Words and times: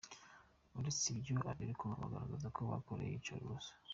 Uretse 0.79 1.03
ibyo, 1.13 1.35
abirukanwa 1.51 1.97
bagaragaza 2.03 2.47
ko 2.55 2.59
bakorewe 2.71 3.09
iyicarubozo. 3.13 3.69